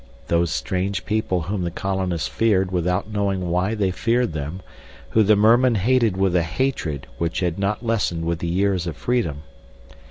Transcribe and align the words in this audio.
Those 0.29 0.49
strange 0.49 1.05
people 1.05 1.41
whom 1.41 1.61
the 1.63 1.69
colonists 1.69 2.27
feared 2.27 2.71
without 2.71 3.11
knowing 3.11 3.51
why 3.51 3.75
they 3.75 3.91
feared 3.91 4.33
them, 4.33 4.61
whom 5.11 5.27
the 5.27 5.35
mermen 5.35 5.75
hated 5.75 6.17
with 6.17 6.35
a 6.35 6.41
hatred 6.41 7.05
which 7.19 7.41
had 7.41 7.59
not 7.59 7.85
lessened 7.85 8.25
with 8.25 8.39
the 8.39 8.47
years 8.47 8.87
of 8.87 8.97
freedom. 8.97 9.43